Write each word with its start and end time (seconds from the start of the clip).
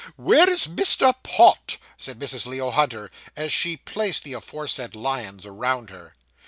'Where 0.17 0.49
is 0.49 0.65
Mr. 0.65 1.13
Pott?' 1.21 1.77
said 1.95 2.17
Mrs. 2.17 2.47
Leo 2.47 2.71
Hunter, 2.71 3.11
as 3.35 3.53
she 3.53 3.77
placed 3.77 4.23
the 4.23 4.33
aforesaid 4.33 4.95
lions 4.95 5.45
around 5.45 5.91
her. 5.91 6.15